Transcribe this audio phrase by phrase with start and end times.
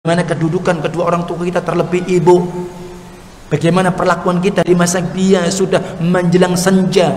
[0.00, 2.40] Bagaimana kedudukan kedua orang tua kita terlebih ibu
[3.52, 7.12] Bagaimana perlakuan kita di masa dia sudah menjelang senja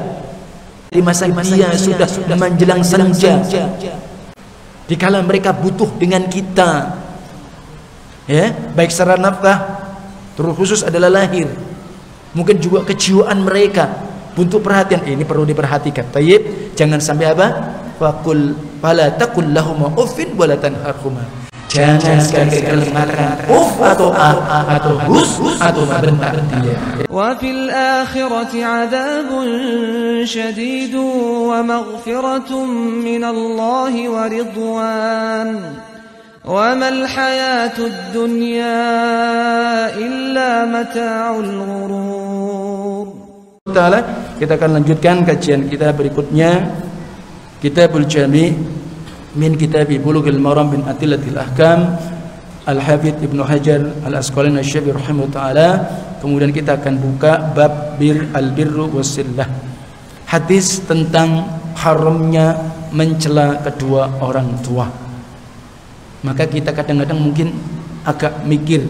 [0.91, 3.39] Di masa dia sudah menjelang senja
[4.83, 6.99] Dikala mereka butuh dengan kita
[8.27, 9.83] Ya, baik secara nafkah
[10.39, 11.47] terus khusus adalah lahir.
[12.31, 13.91] Mungkin juga kejiwaan mereka
[14.31, 15.03] butuh perhatian.
[15.03, 16.07] Ini perlu diperhatikan.
[16.07, 17.47] Tayyib, jangan sampai apa?
[17.99, 21.42] Fakul fala taqul lahum uffin wala tanharhuma
[21.73, 24.37] jangan sekali kalimatkan uf atau a
[24.77, 26.37] atau gus atau bentar.
[26.61, 26.77] Iya.
[27.09, 29.47] Wa fil akhirati adzabun
[30.29, 32.69] syadid wa maghfiratun
[33.01, 35.49] min Allah wa ridwan.
[36.45, 38.77] Wa mal hayatud dunya
[39.97, 43.05] illa mata'ul ghurur.
[44.37, 46.67] Kita akan lanjutkan kajian kita berikutnya
[47.63, 48.82] Kitabul Jami'
[49.33, 51.97] min kitabi Bulughul Maram bin Atillatil Ahkam
[52.63, 55.83] Al-Hafidh Ibnu Hajar Al-Asqalani Asy-Syafi'i rahimahu taala.
[56.23, 59.43] Kemudian kita akan buka bab bir al-birru wasillah
[60.31, 61.45] hadis tentang
[61.77, 62.55] haramnya
[62.95, 64.87] mencela kedua orang tua.
[66.23, 67.51] Maka kita kadang-kadang mungkin
[68.07, 68.87] agak mikir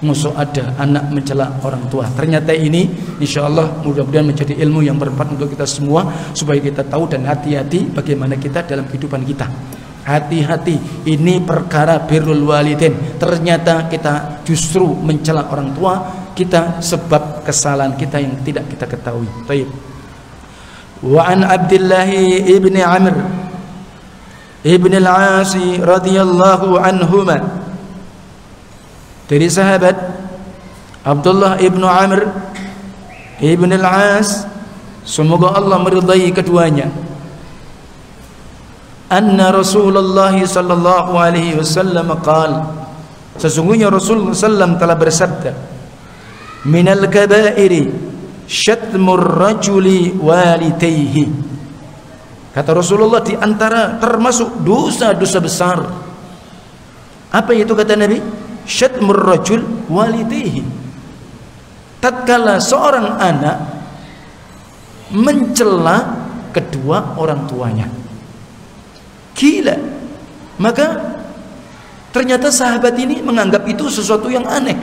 [0.00, 2.08] musuh ada anak mencela orang tua?
[2.16, 2.88] Ternyata ini
[3.20, 7.92] insya Allah mudah-mudahan menjadi ilmu yang bermanfaat untuk kita semua supaya kita tahu dan hati-hati
[7.92, 9.44] bagaimana kita dalam kehidupan kita
[10.06, 15.94] hati-hati ini perkara birrul walidin ternyata kita justru mencela orang tua
[16.34, 19.28] kita sebab kesalahan kita yang tidak kita ketahui.
[19.44, 19.68] Baik
[21.00, 22.08] wa an Abdullah
[22.46, 23.16] ibni Amr
[24.60, 27.40] Ibn al-Asi radhiyallahu anhuma.
[29.24, 29.96] Dari sahabat
[31.00, 32.28] Abdullah ibnu Amr
[33.40, 34.44] ibn al-As
[35.00, 36.92] semoga Allah meridai keduanya
[39.10, 42.64] anna Rasulullah sallallahu alaihi wasallam qaal
[43.36, 45.52] sesungguhnya Rasulullah sallam telah bersabda
[46.70, 47.90] minal kaba'iri
[48.46, 51.50] syatmur rajuli walidayhi
[52.50, 55.78] Kata Rasulullah di antara termasuk dosa-dosa besar.
[57.30, 58.18] Apa itu kata Nabi?
[58.66, 60.62] Syatmur rajul walidihi.
[62.02, 63.56] Tatkala seorang anak
[65.14, 67.99] mencela kedua orang tuanya.
[69.40, 69.72] Gila.
[70.60, 71.16] Maka
[72.12, 74.76] ternyata sahabat ini menganggap itu sesuatu yang aneh.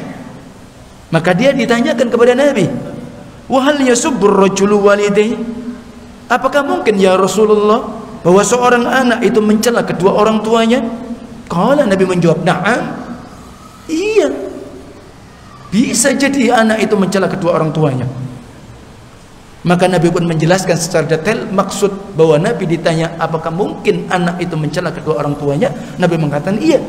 [1.14, 2.66] Maka dia ditanyakan kepada Nabi,
[3.46, 5.38] "Wa hal yasubbur rajulu walidayhi?"
[6.28, 7.86] Apakah mungkin ya Rasulullah
[8.26, 10.82] bahwa seorang anak itu mencela kedua orang tuanya?
[11.48, 12.82] Kalau Nabi menjawab, "Na'am."
[13.88, 14.28] Iya.
[15.72, 18.10] Bisa jadi anak itu mencela kedua orang tuanya.
[19.68, 24.96] Maka Nabi pun menjelaskan secara detail maksud bahwa Nabi ditanya apakah mungkin anak itu mencela
[24.96, 25.68] kedua orang tuanya?
[26.00, 26.80] Nabi mengatakan iya.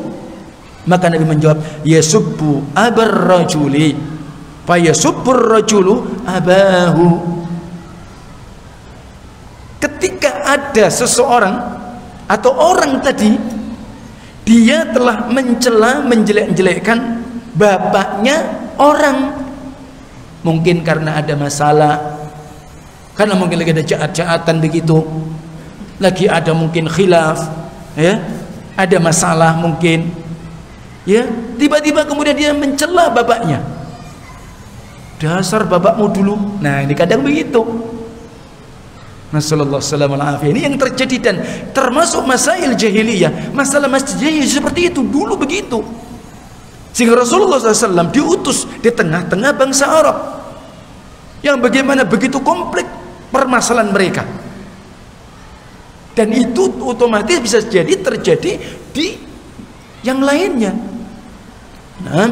[0.87, 3.99] Maka Nabi menjawab, "Yasubbu abar rajuli."
[4.63, 7.39] Fa rajulu abahu
[9.81, 11.55] ketika ada seseorang
[12.29, 13.33] atau orang tadi
[14.45, 17.25] dia telah mencela menjelek-jelekkan
[17.57, 18.45] bapaknya
[18.77, 19.33] orang
[20.45, 22.18] mungkin karena ada masalah
[23.19, 25.03] karena mungkin lagi ada jahat-jahatan begitu.
[25.99, 27.51] Lagi ada mungkin khilaf
[27.99, 28.15] ya.
[28.79, 30.07] Ada masalah mungkin
[31.03, 31.27] ya.
[31.59, 33.59] Tiba-tiba kemudian dia mencela bapaknya.
[35.19, 36.63] Dasar bapakmu dulu.
[36.63, 37.59] Nah ini kadang begitu.
[39.35, 41.35] Nasallallahu salam Ini yang terjadi dan
[41.75, 43.51] termasuk masail jahiliyah.
[43.51, 45.83] Masalah masjid jahiliyah seperti itu dulu begitu.
[46.95, 50.17] Sehingga Rasulullah SAW diutus di tengah-tengah bangsa Arab.
[51.43, 54.23] Yang bagaimana begitu kompleks permasalahan mereka.
[56.13, 58.59] Dan itu otomatis bisa jadi terjadi
[58.91, 59.07] di
[60.03, 60.75] yang lainnya.
[62.03, 62.31] Nah,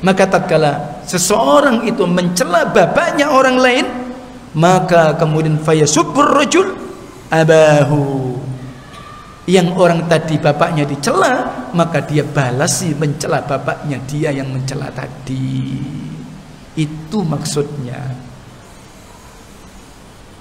[0.00, 3.86] maka tatkala seseorang itu mencela bapaknya orang lain,
[4.56, 6.72] maka kemudian fayasubbur rajul
[7.28, 8.36] abahu
[9.48, 15.80] yang orang tadi bapaknya dicela maka dia balasi mencela bapaknya dia yang mencela tadi
[16.76, 18.12] itu maksudnya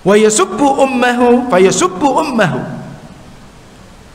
[0.08, 2.64] wa yasubbu ummahu fayasubbu ummahu.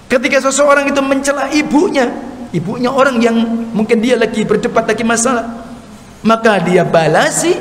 [0.09, 2.09] Ketika seseorang itu mencela ibunya
[2.53, 3.37] ibunya orang yang
[3.77, 5.69] mungkin dia lagi berdebat lagi masalah
[6.25, 7.57] maka dia balasi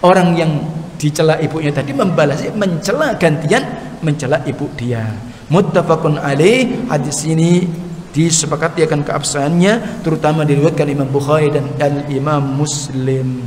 [0.00, 0.52] orang yang
[0.96, 3.64] dicela ibunya tadi membalas mencela gantian
[4.00, 5.04] mencela ibu dia.
[5.52, 7.68] Muttafaqun alaih hadis ini
[8.12, 13.44] disepakati akan keabsahannya terutama diriwayatkan Imam Bukhari dan, dan Imam Muslim.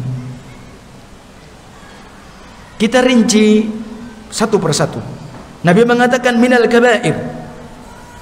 [2.76, 3.64] Kita rinci
[4.30, 5.00] satu persatu.
[5.66, 7.16] Nabi mengatakan minal kabair.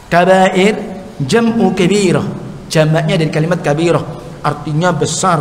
[0.07, 0.75] Kabair
[1.19, 2.23] jam'u kabirah.
[2.71, 4.03] Jamaknya dari kalimat kabirah.
[4.44, 5.39] Artinya besar.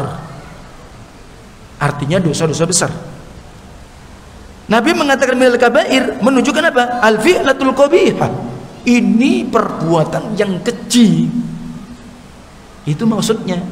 [1.78, 2.90] Artinya dosa-dosa besar.
[4.70, 7.02] Nabi mengatakan minal kabair menunjukkan apa?
[7.02, 7.74] Al fi'latul
[8.82, 11.30] ini perbuatan yang keji
[12.82, 13.62] itu maksudnya.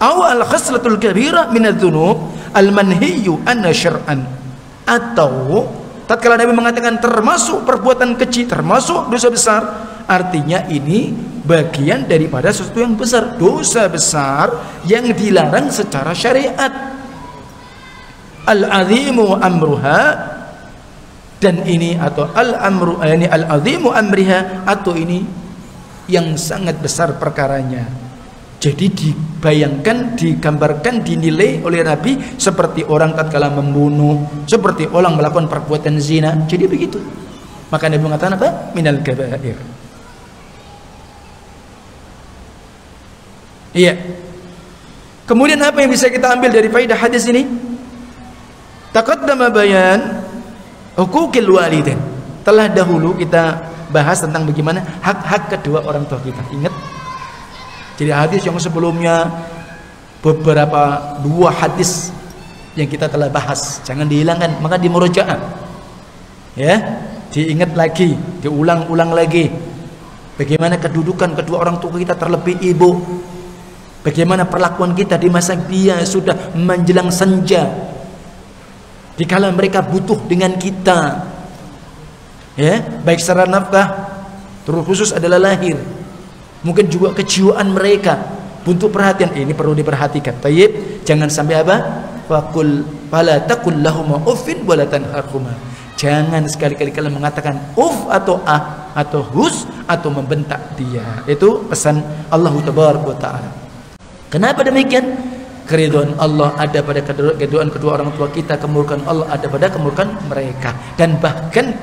[0.00, 4.39] Awal khaslatul kabirah minadz-dzunub al-manhiyu anna syar'an
[4.90, 5.70] atau
[6.10, 9.62] tatkala Nabi mengatakan termasuk perbuatan kecil termasuk dosa besar
[10.10, 11.14] artinya ini
[11.46, 14.50] bagian daripada sesuatu yang besar dosa besar
[14.82, 16.98] yang dilarang secara syariat.
[18.50, 20.02] Al-azimu amruha
[21.38, 25.22] dan ini atau al-amru ini al-azimu amriha atau ini
[26.10, 28.09] yang sangat besar perkaranya
[28.60, 36.44] jadi dibayangkan, digambarkan, dinilai oleh Nabi seperti orang tatkala membunuh, seperti orang melakukan perbuatan zina.
[36.44, 37.00] Jadi begitu.
[37.72, 38.76] Maka Nabi mengatakan apa?
[38.76, 39.56] Minal kabair.
[43.72, 43.96] Iya.
[45.24, 47.48] Kemudian apa yang bisa kita ambil dari faedah hadis ini?
[48.92, 50.20] Taqaddama bayan
[51.00, 51.96] hukukil walidain.
[52.44, 56.44] Telah dahulu kita bahas tentang bagaimana hak-hak kedua orang tua kita.
[56.52, 56.99] Ingat
[58.00, 59.28] jadi hadis yang sebelumnya
[60.24, 62.08] beberapa dua hadis
[62.72, 65.36] yang kita telah bahas jangan dihilangkan maka dimurojaah
[66.56, 66.80] ya
[67.30, 69.48] diingat lagi diulang-ulang lagi.
[70.34, 72.96] Bagaimana kedudukan kedua orang tua kita terlebih ibu?
[74.00, 77.68] Bagaimana perlakuan kita di masa dia sudah menjelang senja?
[79.20, 81.28] Dikala mereka butuh dengan kita.
[82.56, 84.10] Ya baik secara nafkah
[84.66, 85.78] terus khusus adalah lahir
[86.64, 88.40] mungkin juga kejiwaan mereka.
[88.60, 90.36] Untuk perhatian ini perlu diperhatikan.
[90.44, 91.76] Tayyib jangan sampai apa?
[92.28, 95.56] Faqul fala taqul lahum uffin wala tanharhuma.
[95.96, 101.24] Jangan sekali-kali kalian mengatakan uff atau ah atau hus atau membentak dia.
[101.24, 102.52] Itu pesan Allah
[103.16, 103.50] taala.
[104.28, 105.08] Kenapa demikian?
[105.66, 110.74] Keriduan Allah ada pada kedua orang tua kita kemurkaan Allah ada pada kemurkaan mereka.
[110.98, 111.74] Dan bahkan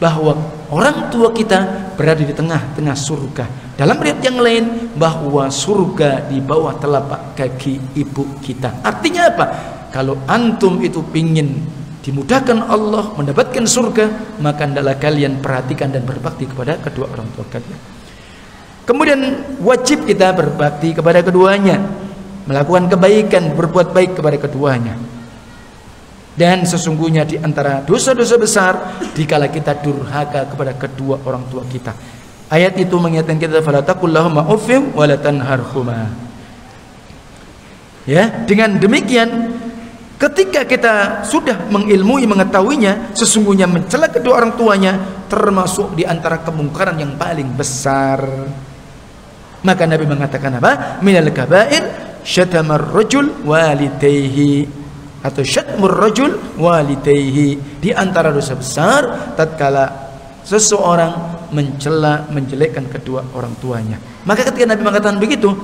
[0.00, 0.32] bahwa
[0.72, 3.69] orang tua kita berada di tengah-tengah surga.
[3.80, 4.64] Dalam riwayat yang lain
[5.00, 8.84] bahwa surga di bawah telapak kaki ibu kita.
[8.84, 9.46] Artinya apa?
[9.88, 11.64] Kalau antum itu pingin
[12.04, 17.80] dimudahkan Allah mendapatkan surga, maka hendaklah kalian perhatikan dan berbakti kepada kedua orang tua kalian.
[18.84, 19.20] Kemudian
[19.64, 21.80] wajib kita berbakti kepada keduanya,
[22.44, 24.92] melakukan kebaikan, berbuat baik kepada keduanya
[26.36, 28.72] dan sesungguhnya di antara dosa-dosa besar
[29.16, 32.19] dikala kita durhaka kepada kedua orang tua kita.
[32.50, 35.06] Ayat itu mengingatkan kita fala taqullahumma uffim wa.
[38.10, 39.54] Ya, dengan demikian
[40.18, 44.98] ketika kita sudah mengilmui mengetahuinya sesungguhnya mencela kedua orang tuanya
[45.30, 48.18] termasuk di antara kemungkaran yang paling besar.
[49.62, 50.98] Maka Nabi mengatakan apa?
[51.06, 51.86] Minal kabair
[52.26, 54.66] syatamar rajul walidayhi
[55.22, 59.86] atau syatmur rajul walidayhi di antara dosa besar tatkala
[60.42, 65.54] seseorang mencela menjelekkan kedua orang tuanya maka ketika Nabi mengatakan begitu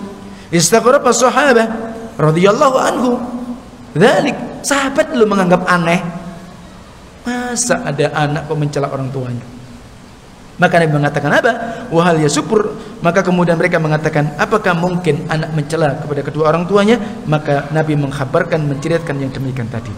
[0.53, 1.67] istaqraba sahabah
[2.19, 3.11] radhiyallahu anhu
[3.97, 6.01] dzalik sahabat lu menganggap aneh
[7.27, 9.57] masa ada anak kok mencela orang tuanya
[10.57, 11.53] maka Nabi mengatakan apa?
[11.93, 12.73] Wahal ya syukur.
[13.05, 16.97] Maka kemudian mereka mengatakan, apakah mungkin anak mencela kepada kedua orang tuanya?
[17.29, 19.93] Maka Nabi mengkhabarkan, menceritakan yang demikian tadi.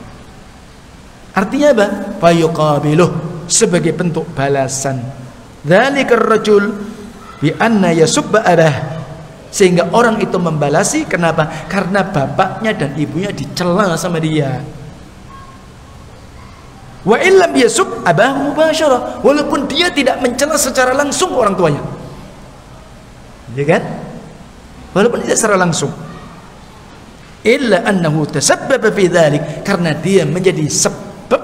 [1.38, 1.86] Artinya apa?
[2.18, 3.10] Fayuqabiluh
[3.46, 4.98] sebagai bentuk balasan.
[5.68, 6.72] Dzalikar rajul
[7.44, 8.96] bi anna yasubba abah.
[9.48, 11.68] Sehingga orang itu membalasi kenapa?
[11.68, 14.60] Karena bapaknya dan ibunya dicela sama dia.
[17.04, 19.24] Wa illam yasub abahu mubasyarah.
[19.24, 21.80] Walaupun dia tidak mencela secara langsung orang tuanya.
[23.56, 23.82] Ya kan?
[24.92, 25.92] Walaupun tidak secara langsung.
[27.40, 31.42] Illa annahu tasabbaba fi dhalik karena dia menjadi sebab.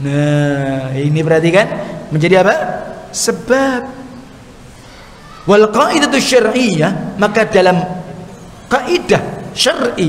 [0.00, 1.68] Nah, ini berarti kan
[2.14, 2.56] menjadi apa?
[3.10, 3.82] Sebab.
[5.44, 7.76] Wal qaidatu syar'iyyah maka dalam
[8.72, 10.08] kaidah syar'i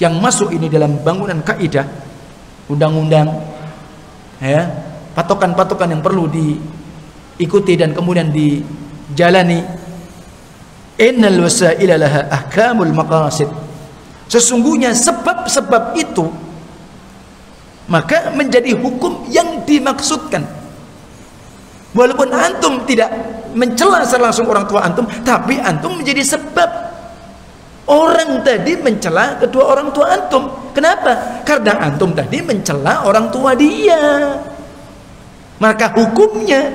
[0.00, 1.84] yang masuk ini dalam bangunan kaidah
[2.72, 3.28] undang-undang
[4.40, 4.64] ya
[5.12, 9.60] patokan-patokan yang perlu diikuti dan kemudian dijalani
[10.96, 13.52] innal wasaila laha ahkamul maqasid
[14.32, 16.32] sesungguhnya sebab-sebab itu
[17.92, 20.59] maka menjadi hukum yang dimaksudkan
[21.96, 23.10] walaupun antum tidak
[23.54, 26.90] mencela secara langsung orang tua antum tapi antum menjadi sebab
[27.90, 30.46] Orang tadi mencela kedua orang tua antum.
[30.70, 31.42] Kenapa?
[31.42, 34.38] Karena antum tadi mencela orang tua dia.
[35.58, 36.70] Maka hukumnya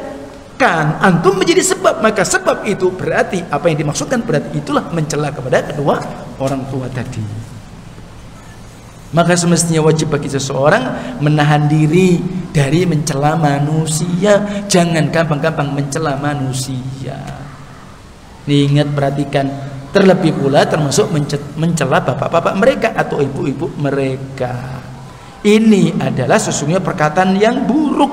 [0.59, 5.63] kan antum menjadi sebab maka sebab itu berarti apa yang dimaksudkan berarti itulah mencela kepada
[5.67, 5.99] kedua
[6.39, 7.23] orang tua tadi
[9.13, 12.17] maka semestinya wajib bagi seseorang menahan diri
[12.49, 14.65] dari mencela manusia.
[14.65, 17.19] Jangan gampang-gampang mencela manusia.
[18.47, 19.45] Ingat perhatikan.
[19.95, 21.07] Terlebih pula termasuk
[21.55, 24.83] mencela bapak-bapak mereka atau ibu-ibu mereka.
[25.45, 28.11] Ini adalah sesungguhnya perkataan yang buruk.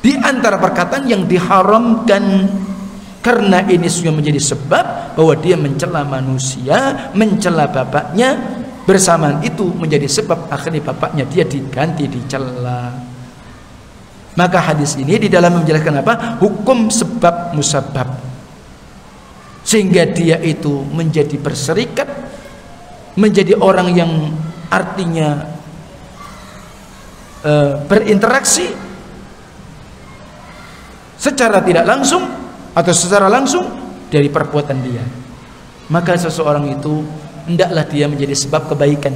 [0.00, 2.48] Di antara perkataan yang diharamkan.
[3.20, 10.48] Karena ini sudah menjadi sebab bahwa dia mencela manusia, mencela bapaknya, bersamaan itu menjadi sebab
[10.48, 12.92] akhirnya bapaknya dia diganti dicela.
[14.38, 16.14] Maka hadis ini di dalam menjelaskan apa?
[16.38, 18.08] Hukum sebab musabab.
[19.60, 22.08] Sehingga dia itu menjadi berserikat
[23.18, 24.12] menjadi orang yang
[24.70, 25.50] artinya
[27.42, 28.70] uh, berinteraksi
[31.20, 32.24] secara tidak langsung
[32.72, 33.66] atau secara langsung
[34.08, 35.04] dari perbuatan dia
[35.90, 37.02] maka seseorang itu
[37.46, 39.14] hendaklah dia menjadi sebab kebaikan.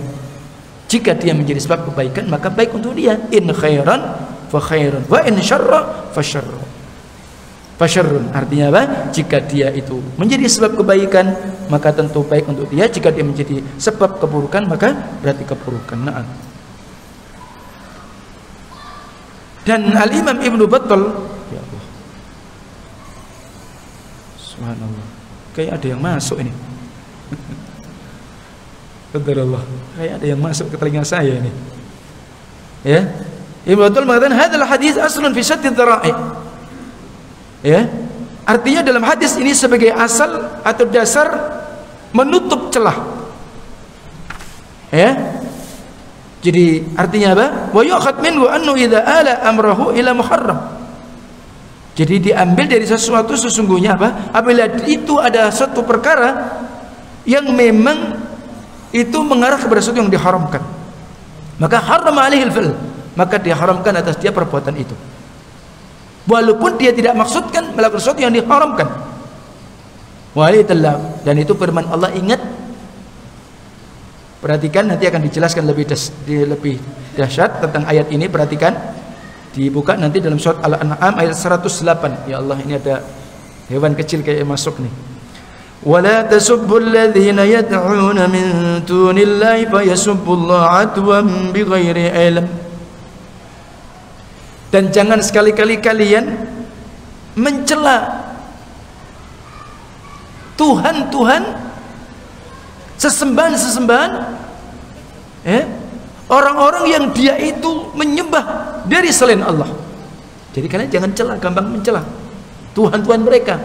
[0.89, 3.19] Jika dia menjadi sebab kebaikan maka baik untuk dia.
[3.35, 4.01] In khairan
[4.53, 5.05] fa khairun.
[5.11, 6.75] Wa in syarra fa syarrun
[7.75, 8.31] fa syarrun.
[8.31, 8.83] Artinya apa?
[9.11, 11.35] Jika dia itu menjadi sebab kebaikan
[11.69, 12.87] maka tentu baik untuk dia.
[12.87, 15.99] Jika dia menjadi sebab keburukan maka berarti keburukan.
[15.99, 16.23] Nah
[19.65, 21.03] dan Al Imam Ibnu Battal
[24.55, 25.07] Subhanallah.
[25.51, 26.55] Kayak ada yang masuk ini.
[29.15, 29.63] Allah.
[29.95, 31.51] Kayak ada yang masuk ke telinga saya ini.
[32.83, 33.07] Ya.
[33.65, 36.13] Ibnu Abdul mengatakan hadzal hadis aslun fi dzara'i.
[37.63, 37.87] Ya.
[38.45, 41.31] Artinya dalam hadis ini sebagai asal atau dasar
[42.13, 42.99] menutup celah.
[44.91, 45.41] Ya.
[46.45, 47.47] Jadi artinya apa?
[47.73, 50.61] Wa yu'khad minhu annu idza ala amrahu ila muharram.
[51.95, 54.35] Jadi diambil dari sesuatu sesungguhnya apa?
[54.35, 56.61] Apabila itu ada satu perkara
[57.25, 58.14] yang memang
[58.95, 60.63] itu mengarah kepada sesuatu yang diharamkan.
[61.59, 62.71] Maka haram alihil fil.
[63.19, 64.95] Maka diharamkan atas dia perbuatan itu.
[66.31, 68.87] Walaupun dia tidak maksudkan melakukan sesuatu yang diharamkan.
[70.35, 72.43] Walitallah dan itu firman Allah ingat
[74.45, 76.77] Perhatikan nanti akan dijelaskan lebih des, lebih
[77.17, 78.77] dahsyat tentang ayat ini perhatikan
[79.57, 83.01] dibuka nanti dalam surat Al-An'am ayat 108 ya Allah ini ada
[83.73, 84.93] hewan kecil kayak masuk nih
[85.84, 88.46] ولا تسبوا الذين يدعون من
[88.84, 91.20] دون الله فيسبوا الله عدوا
[91.56, 92.48] بغير علم
[94.70, 96.30] dan jangan sekali-kali kalian
[97.34, 98.28] mencela
[100.60, 101.42] Tuhan-Tuhan
[103.00, 104.12] sesembahan-sesembahan
[105.48, 105.64] eh
[106.30, 108.46] orang-orang yang dia itu menyembah
[108.86, 109.72] dari selain Allah.
[110.54, 112.06] Jadi kalian jangan celah, gampang mencela
[112.78, 113.58] Tuhan-Tuhan mereka.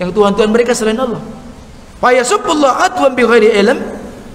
[0.00, 1.20] Yang Tuhan-Tuhan mereka selain Allah.
[2.00, 3.78] Fayasubullah atwan bi ghairi ilm,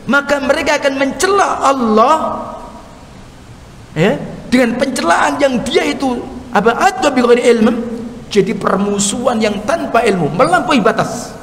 [0.05, 2.17] maka mereka akan mencela Allah
[3.97, 4.13] ya,
[4.53, 6.21] dengan pencelaan yang dia itu
[6.53, 7.75] apa atwan bi ghairi ilm
[8.29, 11.33] jadi permusuhan yang tanpa ilmu, melampaui batas.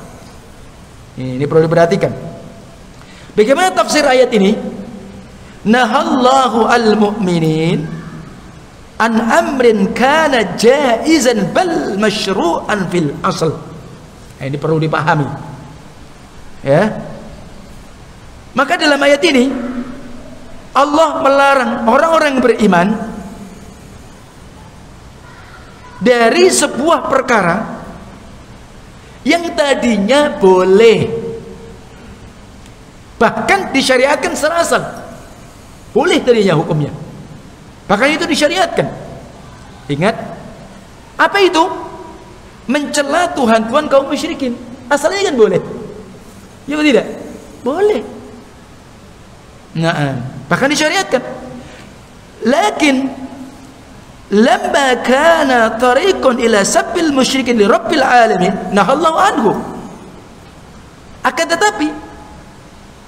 [1.19, 2.14] Ini perlu diperhatikan.
[3.35, 4.55] Bagaimana tafsir ayat ini?
[5.62, 7.87] nahallahu al-mu'minin
[8.99, 13.55] an amrin kana jaizan bal masyru'an fil asl
[14.43, 15.29] nah, ini perlu dipahami
[16.67, 16.99] ya
[18.59, 19.55] maka dalam ayat ini
[20.75, 22.89] Allah melarang orang-orang beriman
[26.03, 27.87] dari sebuah perkara
[29.23, 31.07] yang tadinya boleh
[33.23, 35.03] bahkan disyariatkan serasa
[35.93, 36.89] boleh tadinya hukumnya.
[37.85, 38.89] Bahkan itu disyariatkan.
[39.93, 40.17] Ingat,
[41.21, 41.61] apa itu?
[42.71, 44.54] Mencela Tuhan-Tuhan kaum musyrikin.
[44.87, 45.61] Asalnya kan boleh.
[46.71, 47.07] Ya tidak?
[47.66, 48.02] Boleh.
[49.75, 51.23] Nah, bahkan disyariatkan.
[52.42, 53.07] Lakin
[54.33, 59.52] lamma kana tariqun ila sabbil musyrikin li rabbil alamin nahallahu anhu.
[61.23, 61.88] Akan tetapi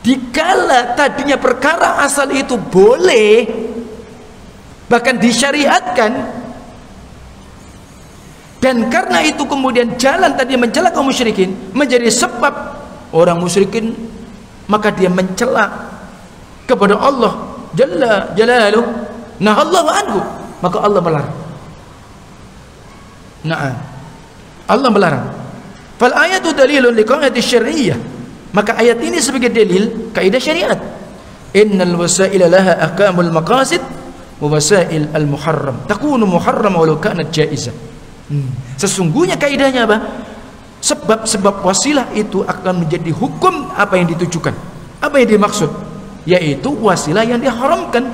[0.04, 3.48] dikala tadinya perkara asal itu boleh
[4.86, 6.43] bahkan disyariatkan
[8.64, 12.80] dan karena itu kemudian jalan tadi mencela kaum musyrikin menjadi sebab
[13.12, 13.92] orang musyrikin
[14.64, 15.68] maka dia mencela
[16.64, 18.88] kepada Allah jalla jalaluh.
[19.44, 20.20] Nah Allah anhu
[20.64, 21.36] maka Allah melarang.
[23.44, 23.76] Nah
[24.64, 25.26] Allah melarang.
[26.00, 28.00] Fal ayatu dalilun liqa'ati syar'iyyah
[28.56, 30.80] maka ayat ini sebagai dalil kaidah syariat.
[31.52, 33.84] Innal wasaila laha ahkamul maqasid
[34.40, 35.84] wasail al-muharram.
[35.84, 37.92] Takunu muharram walau kanat jaizah.
[38.28, 38.50] Hmm.
[38.80, 39.98] Sesungguhnya kaidahnya apa?
[40.84, 44.52] Sebab-sebab wasilah itu akan menjadi hukum apa yang ditujukan.
[45.00, 45.72] Apa yang dimaksud?
[46.28, 48.04] Yaitu wasilah yang diharamkan.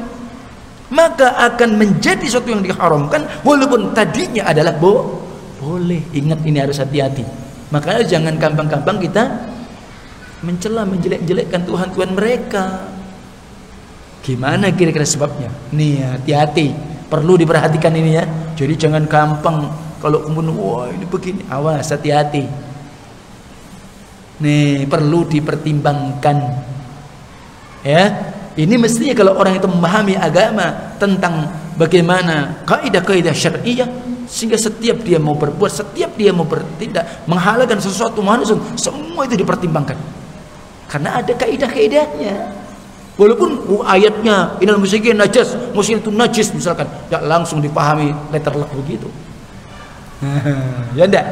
[0.91, 5.23] Maka akan menjadi sesuatu yang diharamkan walaupun tadinya adalah bo
[5.63, 6.03] boleh.
[6.11, 7.23] Ingat ini harus hati-hati.
[7.71, 9.23] Makanya jangan gampang-gampang kita
[10.43, 12.91] mencela, menjelek-jelekkan Tuhan-Tuhan mereka.
[14.27, 15.49] Gimana kira-kira sebabnya?
[15.71, 16.75] Nih hati-hati,
[17.07, 18.25] perlu diperhatikan ini ya.
[18.59, 22.49] Jadi jangan gampang kalau kemudian wah ini begini, awas hati-hati.
[24.41, 26.37] Nih perlu dipertimbangkan.
[27.85, 33.89] Ya, ini mestinya kalau orang itu memahami agama tentang bagaimana kaidah-kaidah syariah
[34.25, 39.97] sehingga setiap dia mau berbuat, setiap dia mau bertindak, menghalalkan sesuatu manusia, semua itu dipertimbangkan.
[40.89, 42.59] Karena ada kaidah-kaidahnya.
[43.21, 49.13] Walaupun uh, ayatnya inal musyrikin najis, musyrik itu najis misalkan, ya langsung dipahami letter begitu.
[50.99, 51.27] ya enggak?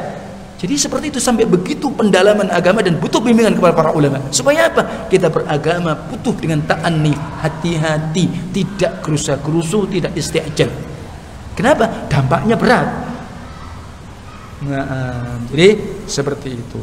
[0.59, 4.19] Jadi seperti itu sampai begitu pendalaman agama dan butuh bimbingan kepada para ulama.
[4.27, 5.07] Supaya apa?
[5.07, 10.67] Kita beragama butuh dengan ta'anni, hati-hati, tidak kerusa-kerusu, tidak isti'jal.
[11.55, 12.11] Kenapa?
[12.11, 12.87] Dampaknya berat.
[14.67, 16.79] Nah, jadi seperti itu.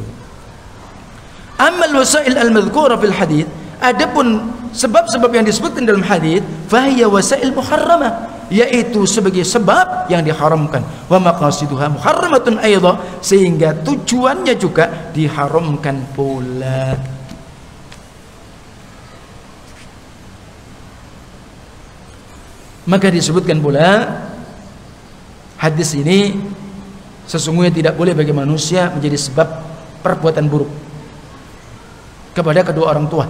[1.61, 4.41] Amal wasail al-madhkura fil hadith Adapun
[4.73, 10.83] sebab-sebab yang disebutkan dalam hadis, fahiya wasail muharramah, yaitu sebagai sebab yang diharamkan.
[11.11, 16.95] Wa maqasiduha muharramatun aidha, sehingga tujuannya juga diharamkan pula.
[22.87, 24.23] Maka disebutkan pula
[25.59, 26.39] hadis ini
[27.27, 29.47] sesungguhnya tidak boleh bagi manusia menjadi sebab
[29.99, 30.71] perbuatan buruk
[32.31, 33.27] kepada kedua orang tua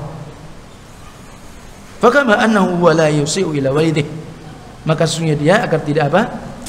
[1.97, 4.05] Fakama annahu wa la yusi'u ila walidih.
[4.87, 6.21] Maka sesungguhnya dia agar tidak apa?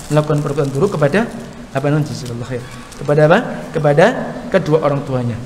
[0.08, 1.28] melakukan perbuatan buruk kepada
[1.68, 2.64] apa nanti khair.
[2.96, 3.38] Kepada apa?
[3.70, 4.04] Kepada
[4.48, 5.37] kedua orang tuanya.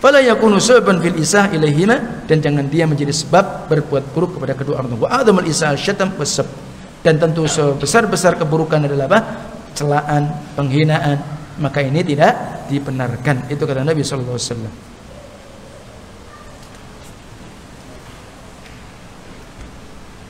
[0.00, 4.80] Fala yakunu sababan fil isah ilaihima dan jangan dia menjadi sebab berbuat buruk kepada kedua
[4.80, 5.08] orang tua.
[5.08, 6.48] Wa adamul isah syatam wasab.
[7.04, 9.20] Dan tentu sebesar-besar keburukan adalah apa?
[9.76, 11.20] celaan, penghinaan.
[11.60, 13.48] Maka ini tidak dibenarkan.
[13.52, 14.74] Itu kata Nabi sallallahu alaihi wasallam.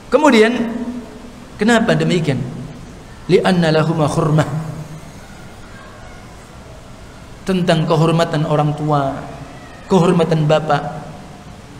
[0.06, 0.52] Kemudian
[1.56, 2.40] kenapa demikian?
[3.26, 4.48] Li'anna lahuma khurmah.
[7.46, 9.14] Tentang kehormatan orang tua,
[9.90, 10.82] kehormatan bapak.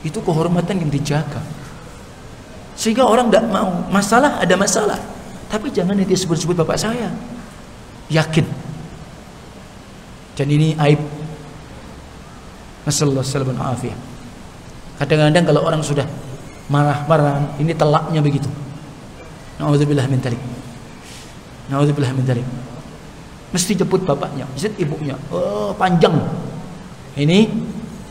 [0.07, 1.43] Itu kehormatan yang dijaga.
[2.79, 3.87] Sehingga orang tidak mau.
[3.91, 5.01] Masalah ada masalah.
[5.51, 7.11] Tapi jangan dia sebut-sebut bapak saya.
[8.11, 8.47] Yakin.
[10.39, 11.01] Dan ini aib.
[12.87, 13.27] Nasallallahu
[14.97, 16.07] Kadang-kadang kalau orang sudah
[16.71, 18.47] marah-marah ini telaknya begitu
[19.57, 20.43] naudzubillah min dzalik
[21.73, 22.47] naudzubillah min dzalik
[23.55, 25.17] mesti jemput bapaknya mesti ibunya.
[25.33, 26.13] Oh panjang.
[27.17, 27.49] Ini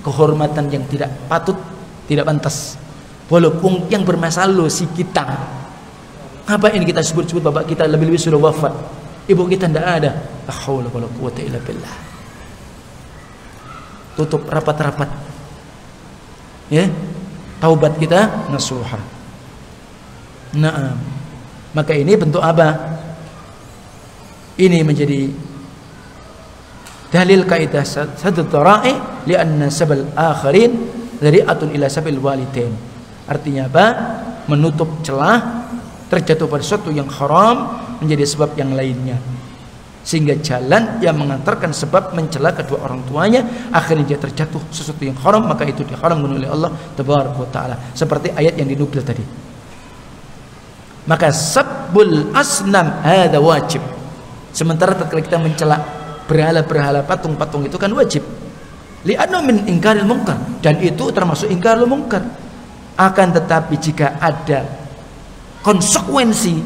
[0.02, 1.54] kehormatan yang tidak patut
[2.10, 2.78] tidak pantas.
[3.30, 5.26] Walaupun yang bermasalah si kita.
[6.46, 8.74] Apa ini kita sebut-sebut bapak kita lebih-lebih sudah wafat?
[9.26, 10.12] Ibu kita tidak ada.
[10.46, 11.96] La haula wala quwata illa billah.
[14.14, 15.10] Tutup rapat-rapat.
[16.70, 16.86] Ya?
[17.58, 19.02] Taubat kita nasuha.
[20.54, 20.94] Nah,
[21.76, 22.96] maka ini bentuk apa?
[24.56, 25.28] Ini menjadi
[27.12, 27.84] dalil kaidah
[28.16, 28.96] satu tara'i
[29.28, 30.72] lianna sabal akharin
[31.20, 32.72] atun ila sabil walidain.
[33.28, 33.86] Artinya apa?
[34.48, 35.68] Menutup celah
[36.08, 39.20] terjatuh pada sesuatu yang haram menjadi sebab yang lainnya
[40.06, 43.42] sehingga jalan yang mengantarkan sebab mencela kedua orang tuanya
[43.74, 48.54] akhirnya dia terjatuh sesuatu yang haram maka itu diharamkan oleh Allah tabaraka taala seperti ayat
[48.54, 49.26] yang dinukil tadi
[51.06, 53.82] maka sabbul asnam ada wajib.
[54.50, 55.78] Sementara tatkala kita mencela
[56.26, 58.26] berhala-berhala patung-patung itu kan wajib.
[59.06, 62.26] Li'anna min ingkaril mungkar dan itu termasuk ingkaril mungkar
[62.98, 64.66] akan tetapi jika ada
[65.62, 66.58] konsekuensi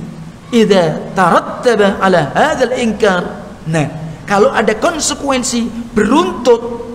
[0.55, 3.23] idza tarattaba ala hadzal inkar.
[3.67, 3.87] Nah
[4.23, 6.87] kalau ada konsekuensi beruntut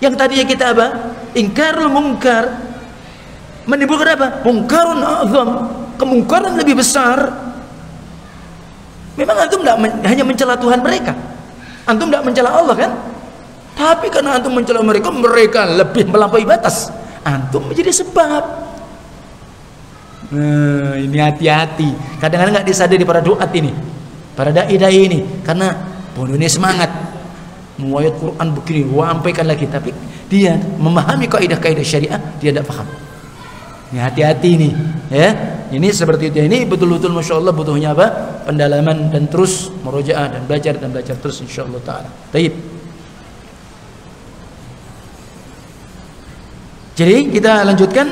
[0.00, 0.86] yang tadinya kita apa?
[1.36, 2.44] Ingkarul mungkar
[3.68, 4.28] menimbulkan apa?
[4.48, 5.48] Mungkarun azam
[5.96, 7.32] kemungkaran lebih besar
[9.16, 11.12] memang antum tidak men hanya mencela Tuhan mereka
[11.88, 12.90] antum tidak mencela Allah kan
[13.76, 16.92] tapi karena antum mencela mereka mereka lebih melampaui batas
[17.24, 18.66] antum menjadi sebab
[20.26, 22.18] Nah, ini hati-hati.
[22.18, 23.70] Kadang-kadang nggak disadari para doat ini,
[24.34, 25.70] para dai-dai ini, karena
[26.18, 26.90] bodoh ini semangat.
[27.78, 29.92] Muayat Quran begini, sampaikan lagi, tapi
[30.26, 32.88] dia memahami kaidah-kaidah syariah, dia tidak paham.
[33.86, 34.72] Ini hati-hati nih,
[35.14, 35.30] ya.
[35.70, 36.42] Ini seperti itu.
[36.42, 38.06] Ini betul-betul masya Allah butuhnya apa?
[38.46, 42.10] Pendalaman dan terus merojaah dan belajar dan belajar terus insya Allah taala.
[42.30, 42.54] Taib.
[46.96, 48.06] Jadi kita lanjutkan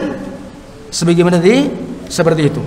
[0.93, 1.67] sebagaimana tadi
[2.07, 2.63] seperti itu.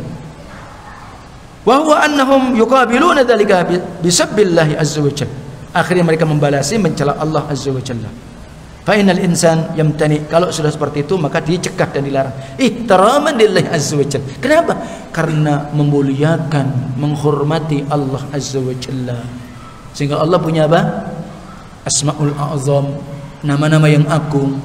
[1.68, 3.68] Wa huwa annahum yuqabiluna dzalika
[4.80, 5.36] azza wa jalla.
[5.76, 8.27] Akhirnya mereka membalasi mencela Allah azza wa jalla.
[8.88, 12.32] Fainal insan yamtani kalau sudah seperti itu maka dicegah dan dilarang.
[12.56, 14.32] Ihtiraman lillahi azza wa jalla.
[14.40, 14.74] Kenapa?
[15.12, 19.20] Karena memuliakan, menghormati Allah azza wa jalla.
[19.92, 21.04] Sehingga Allah punya apa?
[21.84, 22.96] Asmaul A'zam,
[23.44, 24.56] nama-nama yang agung.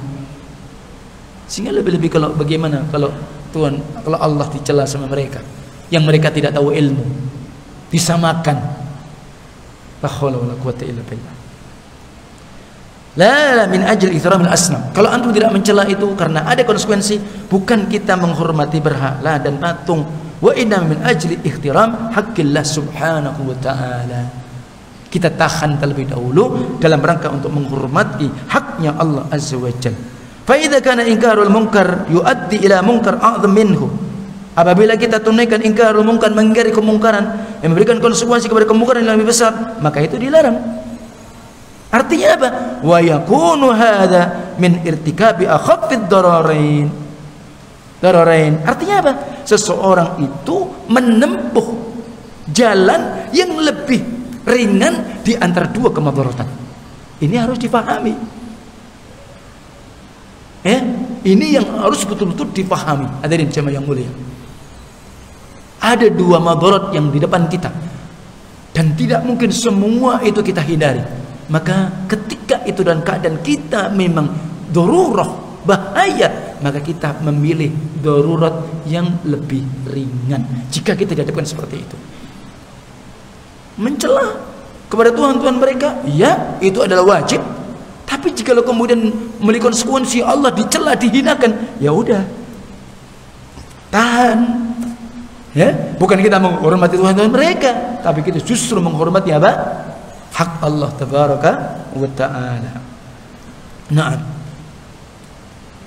[1.51, 3.11] Sehingga lebih-lebih kalau bagaimana kalau
[3.51, 3.75] Tuhan
[4.07, 5.43] kalau Allah dicela sama mereka
[5.91, 7.03] yang mereka tidak tahu ilmu
[7.91, 8.55] disamakan.
[9.99, 11.42] La haula wala quwata illa billah.
[13.13, 14.89] La min ajl ithramil asnam.
[14.89, 20.01] Kalau antum tidak mencela itu karena ada konsekuensi, bukan kita menghormati berhala dan patung.
[20.41, 24.21] Wa inna min ajli ihtiram haqqillah subhanahu wa ta'ala.
[25.13, 30.01] Kita tahan terlebih dahulu dalam rangka untuk menghormati haknya Allah azza wa jalla.
[30.43, 33.93] Fa kana inkarul munkar yuaddi ila munkar a'zam minhu.
[34.57, 37.25] Apabila kita tunaikan ingkarul munkar mengingkari kemungkaran
[37.61, 40.82] yang memberikan konsekuensi kepada kemungkaran yang lebih besar, maka itu dilarang.
[41.93, 42.49] Artinya apa?
[42.81, 46.89] Wa yakunu hadza min irtikabi akhaffid dararain.
[48.01, 48.65] Dararain.
[48.65, 49.13] Artinya apa?
[49.45, 51.93] Seseorang itu menempuh
[52.49, 54.01] jalan yang lebih
[54.41, 56.49] ringan di antara dua kemadaratan.
[57.21, 58.17] Ini harus dipahami.
[60.65, 60.81] Eh,
[61.29, 63.21] ini yang harus betul-betul dipahami.
[63.21, 64.09] Hadirin jemaah yang mulia.
[65.77, 67.69] Ada dua madarat yang di depan kita.
[68.73, 71.22] Dan tidak mungkin semua itu kita hindari
[71.53, 74.33] maka ketika itu dan keadaan kita memang
[74.73, 77.69] dorurah bahaya maka kita memilih
[78.01, 80.41] darurat yang lebih ringan.
[80.73, 81.97] Jika kita dihadapkan seperti itu.
[83.77, 84.39] Mencela
[84.87, 87.43] kepada Tuhan-Tuhan mereka ya itu adalah wajib.
[88.07, 89.11] Tapi jika kemudian
[89.43, 92.23] memiliki konsekuensi Allah dicela dihinakan ya udah.
[93.93, 94.39] Tahan.
[95.53, 95.69] Ya
[96.01, 99.51] bukan kita menghormati Tuhan-Tuhan mereka tapi kita justru menghormati apa
[100.33, 101.51] hak Allah tabaraka
[101.93, 102.73] wa taala.
[103.93, 104.21] Naam.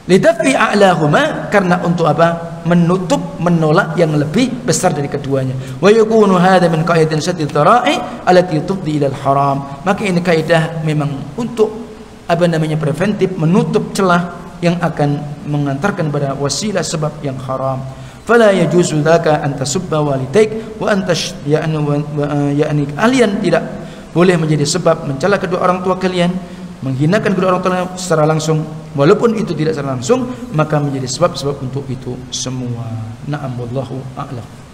[0.06, 2.62] Lidafi a'lahuma karena untuk apa?
[2.66, 5.54] Menutup, menolak yang lebih besar dari keduanya.
[5.82, 9.82] Wa yakunu hadha min qaidatin saddid dhara'i allati tufdi ila al-haram.
[9.82, 11.70] Maka ini kaidah memang untuk
[12.26, 17.82] apa namanya preventif menutup celah yang akan mengantarkan pada wasilah sebab yang haram.
[18.26, 21.14] Fala yajuzu dzaka an tasubba walidaik wa anta
[21.46, 21.78] ya'ni
[22.58, 23.62] ya'ni kalian tidak
[24.16, 26.32] boleh menjadi sebab mencela kedua orang tua kalian,
[26.80, 28.64] menghinakan kedua orang tua secara langsung,
[28.96, 32.88] walaupun itu tidak secara langsung, maka menjadi sebab-sebab untuk itu semua.
[33.28, 34.65] Na'am wallahu a'lam.